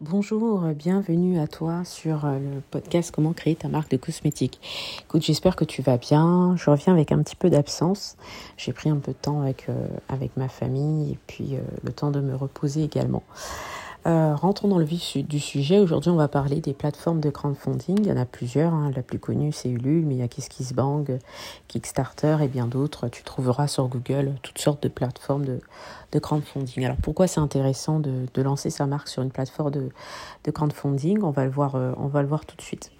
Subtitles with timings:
[0.00, 4.60] Bonjour, bienvenue à toi sur euh, le podcast Comment créer ta marque de cosmétiques.
[5.00, 6.54] Écoute, j'espère que tu vas bien.
[6.56, 8.16] Je reviens avec un petit peu d'absence.
[8.56, 11.92] J'ai pris un peu de temps avec, euh, avec ma famille et puis euh, le
[11.92, 13.24] temps de me reposer également.
[14.08, 15.78] Euh, rentrons dans le vif du sujet.
[15.78, 17.98] Aujourd'hui, on va parler des plateformes de crowdfunding.
[18.00, 18.72] Il y en a plusieurs.
[18.72, 18.90] Hein.
[18.96, 21.10] La plus connue, c'est Ulule, mais il y a KissKissBank,
[21.66, 23.08] Kickstarter et bien d'autres.
[23.08, 26.86] Tu trouveras sur Google toutes sortes de plateformes de, crowdfunding.
[26.86, 31.22] Alors, pourquoi c'est intéressant de, lancer sa marque sur une plateforme de, crowdfunding?
[31.22, 32.92] On va, le voir, euh, on va le voir tout de suite.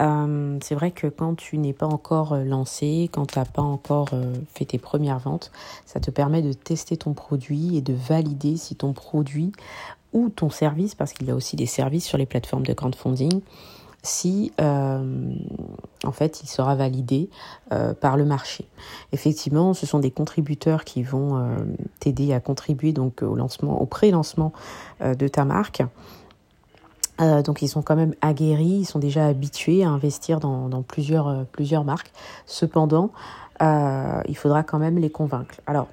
[0.00, 4.10] Euh, c'est vrai que quand tu n'es pas encore lancé, quand tu n'as pas encore
[4.54, 5.50] fait tes premières ventes,
[5.86, 9.50] ça te permet de tester ton produit et de valider si ton produit
[10.12, 13.40] ou ton service, parce qu'il y a aussi des services sur les plateformes de crowdfunding,
[14.02, 15.34] si euh,
[16.04, 17.28] en fait il sera validé
[17.72, 18.66] euh, par le marché.
[19.12, 21.56] Effectivement, ce sont des contributeurs qui vont euh,
[22.00, 24.52] t'aider à contribuer donc au lancement, au pré-lancement
[25.00, 25.82] de ta marque.
[27.18, 31.44] donc ils sont quand même aguerris, ils sont déjà habitués à investir dans, dans plusieurs,
[31.46, 32.12] plusieurs marques.
[32.46, 33.10] Cependant,
[33.60, 35.60] il faudra quand même les convaincre.
[35.66, 35.88] Alors,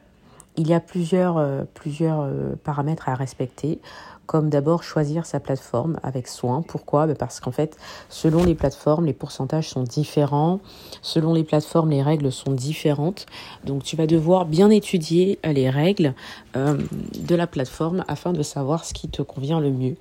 [0.58, 2.28] il y a plusieurs, plusieurs
[2.64, 3.80] paramètres à respecter
[4.26, 6.62] comme d'abord choisir sa plateforme avec soin.
[6.62, 7.08] Pourquoi?
[7.08, 7.78] Ben, Parce qu'en fait,
[8.10, 10.60] selon les plateformes, les pourcentages sont différents.
[11.02, 13.26] Selon les plateformes, les règles sont différentes.
[13.64, 16.14] Donc tu vas devoir bien étudier euh, les règles
[16.56, 16.78] euh,
[17.20, 19.96] de la plateforme afin de savoir ce qui te convient le mieux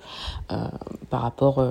[0.51, 0.67] euh,
[1.09, 1.63] par rapport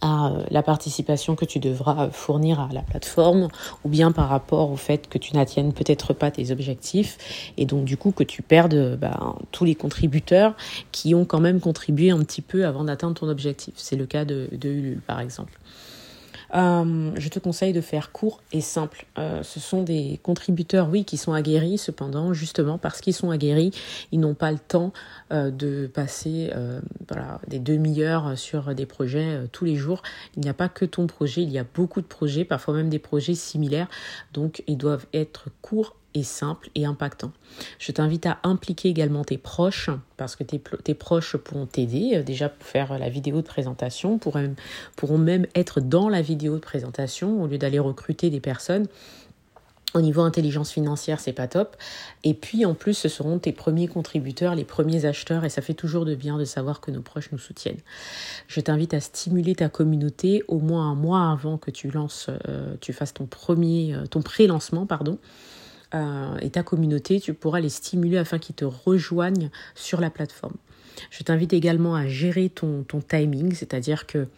[0.00, 3.48] à euh, la participation que tu devras fournir à la plateforme
[3.84, 7.84] ou bien par rapport au fait que tu n'attiennes peut-être pas tes objectifs et donc
[7.84, 10.54] du coup que tu perdes bah, tous les contributeurs
[10.92, 13.74] qui ont quand même contribué un petit peu avant d'atteindre ton objectif.
[13.76, 15.52] C'est le cas de, de Ulule par exemple.
[16.54, 19.06] Euh, je te conseille de faire court et simple.
[19.18, 23.72] Euh, ce sont des contributeurs, oui, qui sont aguerris, cependant, justement parce qu'ils sont aguerris,
[24.12, 24.92] ils n'ont pas le temps
[25.32, 26.50] euh, de passer
[27.48, 30.02] des demi-heures sur des projets tous les jours.
[30.36, 32.88] Il n'y a pas que ton projet, il y a beaucoup de projets, parfois même
[32.88, 33.88] des projets similaires,
[34.32, 37.32] donc ils doivent être courts simple et impactant.
[37.78, 42.48] Je t'invite à impliquer également tes proches parce que tes, proches pourront t'aider euh, déjà
[42.48, 44.54] pour faire la vidéo de présentation, pourront,
[44.96, 48.86] pourront même être dans la vidéo de présentation au lieu d'aller recruter des personnes.
[49.92, 51.76] Au niveau intelligence financière, c'est pas top.
[52.22, 55.74] Et puis en plus, ce seront tes premiers contributeurs, les premiers acheteurs, et ça fait
[55.74, 57.80] toujours de bien de savoir que nos proches nous soutiennent.
[58.46, 62.76] Je t'invite à stimuler ta communauté au moins un mois avant que tu lances, euh,
[62.80, 65.18] tu fasses ton premier, euh, ton pré-lancement, pardon.
[65.94, 70.56] Euh, et ta communauté, tu pourras les stimuler afin qu'ils te rejoignent sur la plateforme.
[71.10, 74.28] Je t'invite également à gérer ton, ton timing, c'est-à-dire que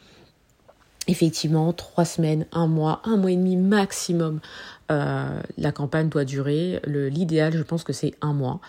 [1.09, 4.41] effectivement, trois semaines, un mois, un mois et demi maximum,
[4.91, 6.81] euh, la campagne doit durer.
[6.87, 8.61] L'idéal, je pense que c'est un mois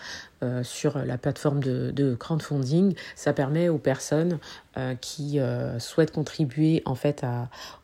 [0.42, 2.94] euh, sur la plateforme de, crowdfunding.
[3.14, 4.38] Ça permet aux personnes
[4.76, 5.38] euh, qui
[5.78, 7.24] souhaitent contribuer en fait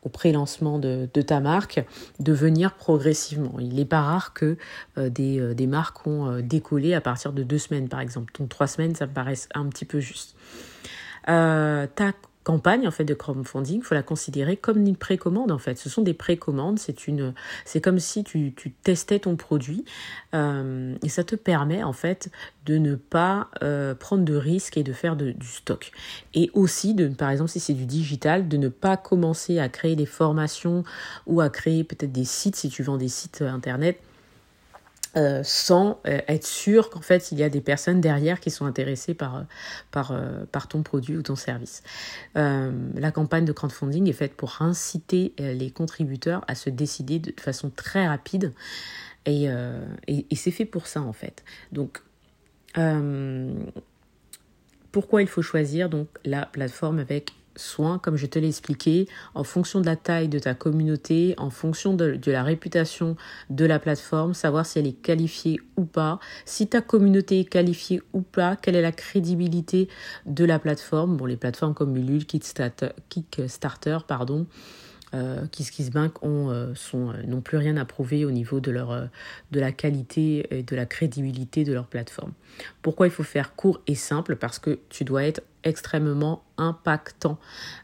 [0.03, 1.83] au pré-lancement de, ta marque
[2.19, 3.53] de venir progressivement.
[3.59, 4.57] Il n'est pas rare que
[4.97, 8.33] des, marques ont décollé à partir de deux semaines, par exemple.
[8.37, 10.35] Donc trois semaines, ça me paraît un petit peu juste.
[12.43, 15.77] Campagne en fait de crowdfunding, il faut la considérer comme une précommande en fait.
[15.77, 17.33] Ce sont des précommandes, c'est une,
[17.65, 19.85] c'est comme si tu, tu, testais ton produit
[20.33, 22.31] euh, et ça te permet en fait
[22.65, 25.91] de ne pas euh, prendre de risques et de faire de, du stock.
[26.33, 29.95] Et aussi de, par exemple si c'est du digital, de ne pas commencer à créer
[29.95, 30.83] des formations
[31.27, 33.99] ou à créer peut-être des sites si tu vends des sites internet
[35.17, 38.65] euh, sans euh, être sûr qu'en fait il y a des personnes derrière qui sont
[38.65, 41.83] intéressées par, euh, par, ton produit ou ton service.
[42.33, 47.69] la campagne de crowdfunding est faite pour inciter les contributeurs à se décider de, façon
[47.69, 48.53] très rapide
[49.25, 49.47] et,
[50.07, 51.43] et, et c'est fait pour ça en fait.
[51.73, 52.01] Donc
[54.91, 59.43] pourquoi il faut choisir donc la plateforme avec soin, comme je te l'ai expliqué, en
[59.43, 63.15] fonction de la taille de ta communauté, en fonction de, la réputation
[63.49, 68.01] de la plateforme, savoir si elle est qualifiée ou pas, si ta communauté est qualifiée
[68.13, 69.89] ou pas, quelle est la crédibilité
[70.25, 71.17] de la plateforme?
[71.17, 74.47] Bon, les plateformes comme Ulule, Kickstarter, pardon,
[75.13, 79.09] euh, KissKissBank ont, euh, sont, euh, n'ont plus rien à prouver au niveau de, leur,
[79.51, 82.31] de la qualité et de la crédibilité de leur plateforme.
[82.81, 84.37] Pourquoi il faut faire court et simple?
[84.37, 87.37] Parce que tu dois être extrêmement impactant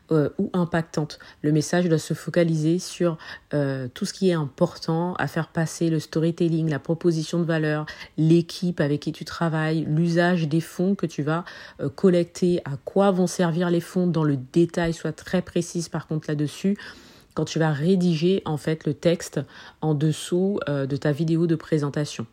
[0.09, 1.19] ou impactante.
[1.41, 3.18] Le message doit se focaliser sur
[3.50, 7.85] tout ce qui est important à faire passer, le storytelling, la proposition de valeur,
[8.18, 11.44] l'équipe avec qui tu travailles, l'usage des fonds que tu vas
[11.95, 16.29] collecter, à quoi vont servir les fonds dans le détail, soit très précise par contre
[16.29, 16.77] là-dessus
[17.38, 19.39] quand tu vas rédiger en fait le texte
[19.81, 22.25] en dessous euh, de ta vidéo de présentation.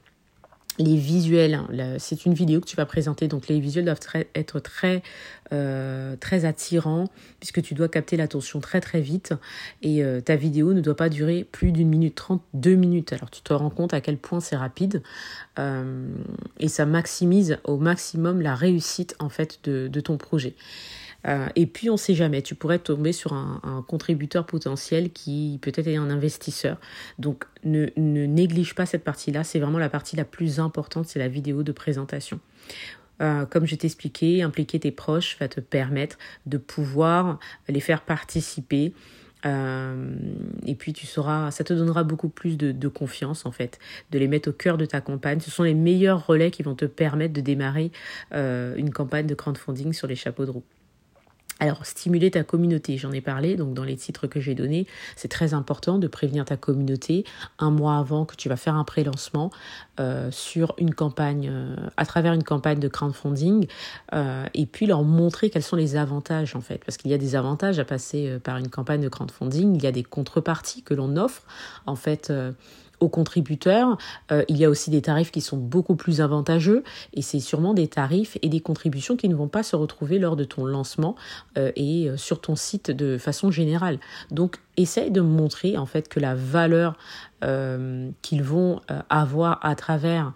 [0.79, 4.01] Les visuels, hein, c'est une vidéo que tu vas présenter, donc les visuels doivent
[4.35, 5.03] être très,
[5.53, 9.35] euh, très attirants, puisque tu dois capter l'attention très très vite,
[9.83, 13.31] et euh, ta vidéo ne doit pas durer plus d'une minute trente, deux minutes, alors
[13.31, 15.03] tu te rends compte à quel point c'est rapide,
[15.59, 16.09] euh,
[16.59, 20.55] et ça maximise au maximum la réussite en fait de, de ton projet.
[21.27, 25.59] Euh, et puis, on ne sait jamais, tu pourrais tomber sur un, contributeur potentiel qui
[25.63, 26.79] peut-être est un investisseur.
[27.19, 29.45] Donc, ne, néglige pas cette partie-là.
[29.45, 32.41] C'est vraiment la partie la plus importante, c'est la vidéo de présentation.
[33.23, 37.39] Euh, comme je t'ai expliqué, impliquer tes proches va te permettre de pouvoir
[37.69, 38.93] les faire participer.
[39.47, 40.15] Euh,
[40.67, 43.79] et puis tu sauras, ça te donnera beaucoup plus de, confiance en fait,
[44.11, 45.41] de les mettre au cœur de ta campagne.
[45.41, 47.93] Ce sont les meilleurs relais qui vont te permettre de démarrer
[48.33, 50.65] une campagne de crowdfunding sur les chapeaux de roue.
[51.61, 55.29] Alors, stimuler ta communauté, j'en ai parlé, donc dans les titres que j'ai donnés, c'est
[55.29, 57.25] très important de prévenir ta communauté
[57.59, 59.51] un mois avant que tu vas faire un pré-lancement
[60.01, 63.69] euh, sur une campagne, euh, à travers une campagne de crowdfunding,
[64.15, 67.19] euh, et puis leur montrer quels sont les avantages en fait, parce qu'il y a
[67.19, 70.95] des avantages à passer par une campagne de crowdfunding, il y a des contreparties que
[70.95, 71.43] l'on offre.
[71.87, 72.33] En fait
[73.05, 73.97] aux contributeurs.
[74.33, 77.75] Euh, il y a aussi des tarifs qui sont beaucoup plus avantageux et c'est sûrement
[77.75, 81.15] des tarifs et des contributions qui ne vont pas se retrouver lors de ton lancement
[81.59, 83.99] euh, et euh, sur ton site de façon générale.
[84.31, 86.97] Donc essaye de montrer en fait que la valeur
[88.23, 88.81] qu'ils vont
[89.11, 90.33] avoir à travers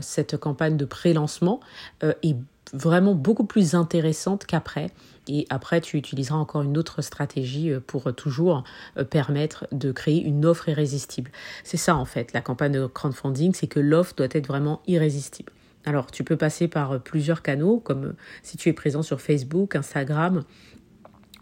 [0.00, 1.60] cette campagne de pré-lancement
[2.00, 2.36] est
[2.72, 4.90] vraiment beaucoup plus intéressante qu'après.
[5.28, 8.64] Et après, tu utiliseras encore une autre stratégie euh, pour euh, toujours
[8.96, 11.30] euh, permettre de créer une offre irrésistible.
[11.62, 15.52] C'est ça en fait, la campagne de crowdfunding, c'est que l'offre doit être vraiment irrésistible.
[15.84, 20.44] Alors, tu peux passer par plusieurs canaux, comme si tu es présent sur Facebook, Instagram,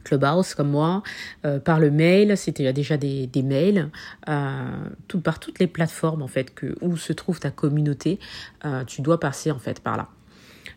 [0.02, 1.02] Clubhouse comme moi,
[1.66, 3.90] par le mail, si tu as déjà des, mails,
[4.24, 8.18] par toutes les plateformes en fait où se trouve ta communauté,
[8.86, 10.08] tu dois passer en fait par là.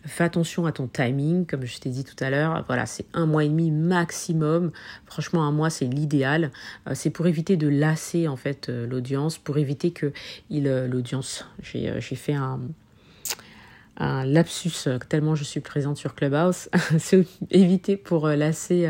[0.06, 2.62] Fais attention à ton timing, comme je t'ai dit tout à l'heure.
[2.68, 4.72] Voilà, c'est un mois et demi maximum.
[5.06, 6.52] Franchement, un mois, c'est l'idéal.
[6.88, 10.12] Euh, c'est pour éviter de lasser en fait euh, l'audience, pour éviter que
[10.50, 11.46] il euh, l'audience.
[11.62, 12.60] J'ai fait un
[13.96, 16.68] un lapsus tellement je suis présente sur Clubhouse,
[16.98, 18.90] c'est éviter pour lasser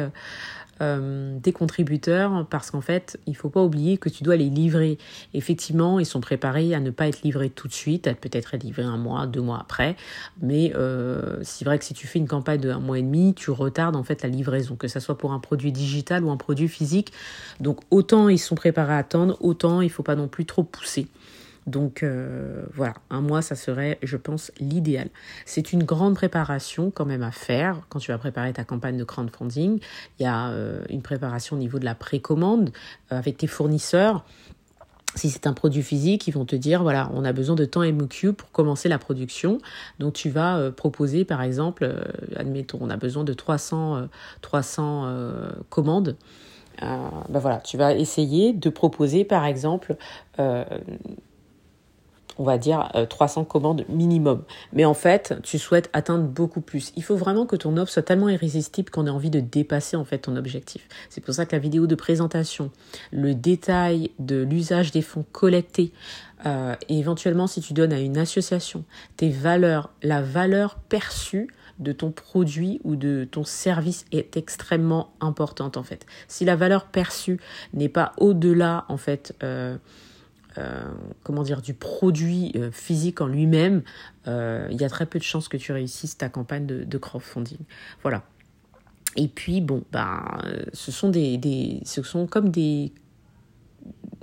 [0.82, 4.98] euh, des contributeurs parce qu'en fait, il faut pas oublier que tu dois les livrer.
[5.34, 8.64] Effectivement, ils sont préparés à ne pas être livrés tout de suite, à peut-être être
[8.64, 9.96] livrés un mois, deux mois après.
[10.42, 13.34] Mais euh, c'est vrai que si tu fais une campagne de un mois et demi,
[13.34, 16.38] tu retardes en fait la livraison, que ce soit pour un produit digital ou un
[16.38, 17.14] produit physique.
[17.60, 21.08] Donc autant ils sont préparés à attendre, autant il faut pas non plus trop pousser.
[21.68, 25.10] Donc euh, voilà, un mois, ça serait, je pense, l'idéal.
[25.46, 29.04] C'est une grande préparation quand même à faire quand tu vas préparer ta campagne de
[29.04, 29.80] crowdfunding.
[30.20, 32.72] Il y a euh, une préparation au niveau de la précommande
[33.12, 34.26] euh, avec tes fournisseurs.
[35.16, 37.82] Si c'est un produit physique, ils vont te dire, voilà, on a besoin de temps
[37.82, 39.60] MOQ pour commencer la production.
[40.00, 41.88] Donc tu vas proposer, par exemple,
[42.36, 44.08] admettons, on a besoin de 300,
[44.42, 45.16] 300
[45.70, 46.18] commandes.
[46.82, 49.98] ben voilà, tu vas essayer de proposer, par exemple,
[52.38, 54.44] on va dire 300 euh, commandes minimum.
[54.72, 56.92] Mais en fait, tu souhaites atteindre beaucoup plus.
[56.96, 60.06] Il faut vraiment que ton offre soit tellement irrésistible qu'on ait envie de dépasser en
[60.06, 60.88] fait ton objectif.
[61.10, 62.72] C'est pour ça que la vidéo de présentation,
[63.12, 65.92] le détail de l'usage des fonds collectés,
[66.46, 68.84] euh, et éventuellement si tu donnes à une association
[69.16, 71.48] tes valeurs, la valeur perçue
[71.80, 76.06] de ton produit ou de ton service est extrêmement importante en fait.
[76.28, 77.40] Si la valeur perçue
[77.74, 79.78] n'est pas au-delà en fait euh,
[80.58, 80.84] euh,
[81.24, 83.82] comment dire, du produit euh, physique en lui-même,
[84.28, 87.60] euh, il y a très peu de chances que tu réussisses ta campagne de, crowdfunding.
[88.02, 88.24] Voilà.
[89.16, 90.24] Et puis, bon, ben,
[90.74, 92.92] ce sont des, des ce sont comme des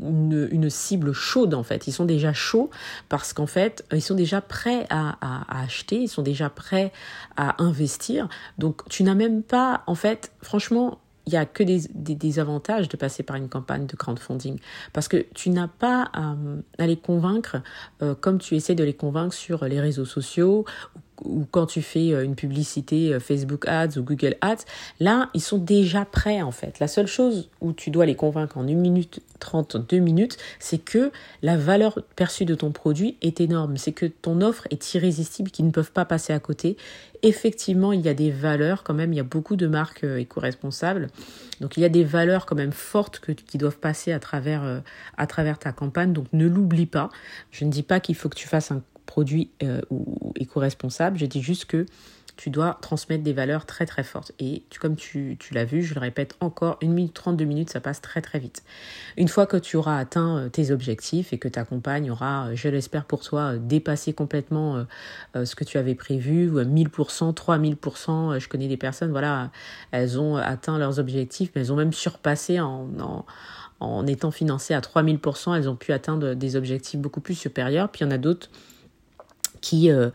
[0.02, 1.86] une, cible chaude en fait.
[1.86, 2.70] Ils sont déjà chauds
[3.08, 6.92] parce qu'en fait, ils sont déjà prêts à, à, acheter, ils sont déjà prêts
[7.36, 8.28] à investir.
[8.58, 12.96] Donc tu n'as même pas, en fait, franchement, il n'y a que des, avantages de
[12.96, 14.58] passer par une campagne de crowdfunding.
[14.92, 16.34] Parce que tu n'as pas à,
[16.86, 17.58] les convaincre
[18.02, 20.64] euh, comme tu essaies de les convaincre sur les réseaux sociaux
[21.50, 24.64] quand tu fais euh, une publicité euh, Facebook Ads ou Google Ads,
[24.98, 26.78] là, ils sont déjà prêts en fait.
[26.78, 30.78] La seule chose où tu dois les convaincre en 1 minute 30, 2 minutes, c'est
[30.78, 31.10] que
[31.42, 33.76] la valeur perçue de ton produit est énorme.
[33.76, 36.76] C'est que ton offre est irrésistible, qu'ils ne peuvent pas passer à côté.
[37.22, 40.18] Effectivement, il y a des valeurs quand même, il y a beaucoup de marques euh,
[40.18, 41.08] éco-responsables.
[41.60, 44.82] Donc il y a des valeurs quand même fortes qui doivent passer à travers,
[45.18, 46.14] à travers ta campagne.
[46.14, 47.10] Donc ne l'oublie pas.
[47.50, 51.18] Je ne dis pas qu'il faut que tu fasses un produit euh, ou éco-responsable.
[51.18, 51.84] Je dis juste que
[52.36, 54.30] tu dois transmettre des valeurs très très fortes.
[54.38, 58.00] Et comme tu, l'as vu, je le répète encore, une minute 32 minutes, ça passe
[58.00, 58.62] très très vite.
[59.16, 62.52] Une fois que tu auras atteint euh, tes objectifs et que ta compagne aura, euh,
[62.54, 64.86] je l'espère pour toi, dépassé complètement
[65.34, 69.50] ce que tu avais prévu, 1000%, 3000%, je connais des personnes, voilà,
[69.90, 73.24] elles ont atteint leurs objectifs, mais elles ont même surpassé en, en
[73.80, 77.88] en étant financées à 3000%, elles ont pu atteindre des objectifs beaucoup plus supérieurs.
[77.88, 78.50] Puis il y en a d'autres
[79.60, 80.10] qui, euh,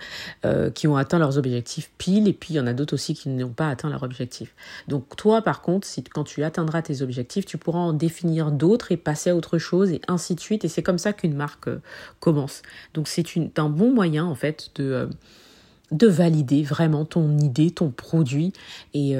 [0.46, 3.14] euh, qui ont atteint leurs objectifs pile, et puis il y en a d'autres aussi
[3.14, 4.54] qui n'ont pas atteint leur objectif.
[4.88, 8.92] Donc toi, par contre, si, quand tu atteindras tes objectifs, tu pourras en définir d'autres
[8.92, 10.66] et passer à autre chose, et ainsi de suite.
[10.66, 11.82] Et c'est comme ça qu'une marque euh,
[12.20, 12.62] commence.
[12.94, 13.26] Donc c'est
[13.58, 15.10] un bon moyen, en fait, de...
[15.92, 18.54] de valider vraiment ton idée, ton produit,
[18.94, 19.12] et,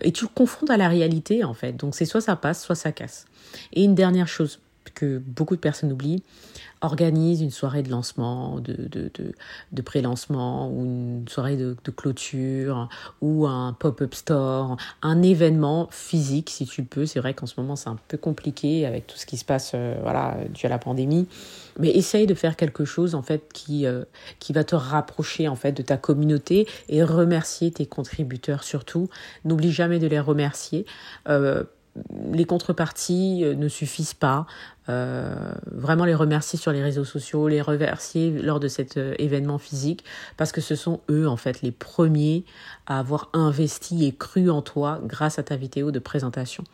[0.00, 1.74] et tu le confrontes à la réalité, en fait.
[1.74, 3.26] Donc c'est soit ça passe, soit ça casse.
[3.72, 4.58] Et une dernière chose
[4.94, 6.22] que beaucoup de personnes oublient,
[6.82, 9.10] organise une soirée de lancement, de, de,
[9.72, 12.88] de, pré-lancement, ou une soirée de, clôture,
[13.20, 17.06] ou un pop-up store, un événement physique si tu peux.
[17.06, 19.72] C'est vrai qu'en ce moment c'est un peu compliqué avec tout ce qui se passe
[19.74, 21.28] euh, voilà, dû à la pandémie.
[21.78, 24.04] Mais essaye de faire quelque chose en fait qui, euh,
[24.40, 29.08] qui va te rapprocher en fait de ta communauté et remercier tes contributeurs surtout.
[29.44, 30.84] N'oublie jamais de les remercier.
[31.28, 31.64] Euh,
[32.32, 34.46] les contreparties euh, ne suffisent pas.
[34.88, 39.58] Euh, vraiment les remercier sur les réseaux sociaux, les remercier lors de cet euh, événement
[39.58, 40.04] physique,
[40.36, 42.44] parce que ce sont eux en fait les premiers
[42.86, 46.64] à avoir investi et cru en toi grâce à ta vidéo de présentation.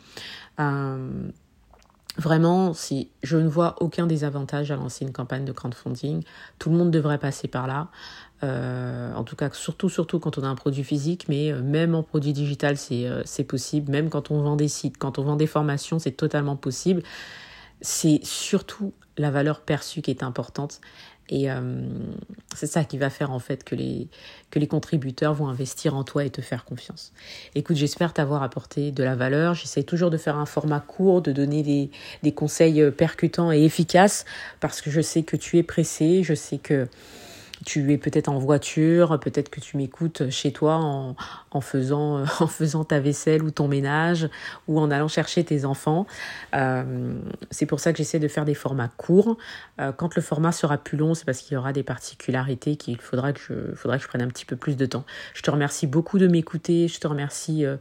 [2.17, 6.23] Vraiment, si je ne vois aucun désavantage à lancer une campagne de crowdfunding,
[6.57, 7.89] tout le monde devrait passer par là.
[8.43, 11.93] Euh, en tout cas, surtout, surtout quand on a un produit physique, mais euh, même
[11.93, 13.91] en produit digital, euh, c'est possible.
[13.91, 17.03] Même quand on vend des sites, quand on vend des formations, c'est totalement possible.
[17.81, 20.81] C'est surtout la valeur perçue qui est importante.
[21.29, 21.83] Et euh,
[22.55, 24.07] c'est ça qui va faire en fait que les,
[24.49, 27.13] que les contributeurs vont investir en toi et te faire confiance.
[27.55, 29.53] Écoute, j'espère t'avoir apporté de la valeur.
[29.53, 31.91] J'essaie toujours de faire un format court, de donner des,
[32.23, 34.25] des conseils percutants et efficaces
[34.59, 36.87] parce que je sais que tu es pressé, je sais que
[37.65, 41.15] tu es peut-être en voiture, peut-être que tu m'écoutes chez toi en,
[41.51, 44.29] en, faisant, ta vaisselle ou ton ménage
[44.67, 46.05] ou en allant chercher tes enfants.
[46.55, 47.13] Euh,
[47.51, 49.37] c'est pour ça que j'essaie de faire des formats courts.
[49.79, 52.99] Euh, quand le format sera plus long, c'est parce qu'il y aura des particularités qu'il
[52.99, 55.05] faudra que, je, faudra que je prenne un petit peu plus de temps.
[55.33, 56.87] Je te remercie beaucoup de m'écouter.
[56.87, 57.77] Je te remercie euh,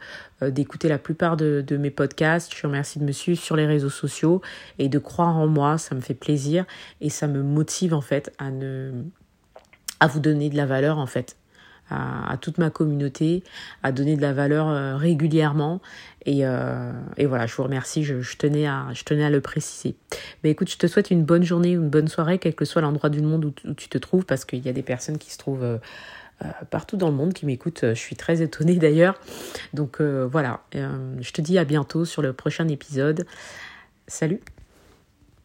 [0.51, 2.55] d'écouter la plupart de mes podcasts.
[2.55, 4.41] Je te remercie de me suivre sur les réseaux sociaux
[4.79, 5.79] et de croire en moi.
[5.79, 6.65] Ça me fait plaisir
[7.01, 8.93] et ça me motive en fait à ne
[10.01, 11.37] à vous donner de la valeur en fait
[11.91, 13.43] à, toute ma communauté,
[13.83, 15.81] à donner de la valeur euh, régulièrement.
[16.27, 19.41] Et, euh, et, voilà, je vous remercie, je, je, tenais à, je tenais à le
[19.41, 19.97] préciser.
[20.45, 23.11] Mais écoute, je te souhaite une bonne journée, une bonne soirée, quel que soit l'endroit
[23.11, 25.65] du monde où, tu te trouves, parce qu'il y a des personnes qui se trouvent
[25.65, 25.79] euh,
[26.71, 27.81] partout dans le monde qui m'écoutent.
[27.83, 29.19] Je suis très étonnée d'ailleurs.
[29.73, 33.27] Donc voilà, je te dis à bientôt sur le prochain épisode.
[34.07, 34.41] Salut